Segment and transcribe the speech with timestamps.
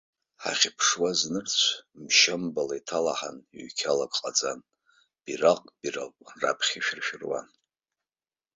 [0.43, 1.65] Ҳахьԥшуаз нырцә
[2.03, 4.59] мшьамбала иҭалаҳаны ҩ-қьалак ҟаҵан,
[5.23, 7.47] бираҟк-бираҟк раԥхьа ишәыршәыруан.